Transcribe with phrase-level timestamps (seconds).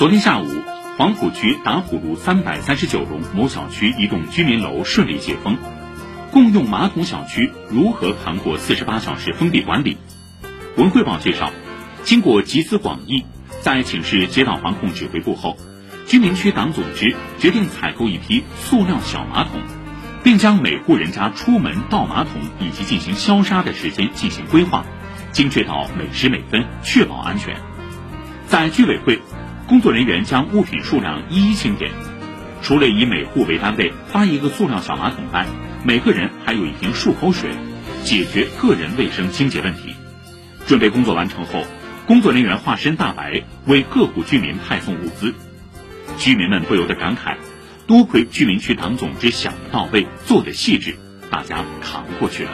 [0.00, 0.46] 昨天下午，
[0.96, 5.58] 黄浦区打虎路三百三十九弄某小区一栋居民楼顺利解封，
[6.32, 9.98] 共用马桶小区如何扛过四十八小时封闭管理？
[10.78, 11.52] 文汇报介绍，
[12.02, 13.26] 经过集思广益，
[13.60, 15.58] 在请示街道防控指挥部后，
[16.06, 19.60] 居民区党组织决定采购一批塑料小马桶，
[20.24, 24.86] 并将每户人家出门倒马桶以及进行消杀的时间进行规划，
[25.32, 27.54] 精确到每时每分，确保安全。
[28.46, 29.20] 在居委会。
[29.70, 31.92] 工作人员将物品数量一一清点，
[32.60, 35.46] 除了以每户为单位发一个塑料小马桶外，
[35.84, 37.50] 每个人还有一瓶漱口水，
[38.02, 39.94] 解决个人卫生清洁问题。
[40.66, 41.62] 准备工作完成后，
[42.04, 45.34] 工作人员化身大白，为各户居民派送物资。
[46.18, 47.36] 居民们不由得感慨：
[47.86, 50.96] 多亏居民区党总支想得到位，做得细致，
[51.30, 52.50] 大家扛过去了。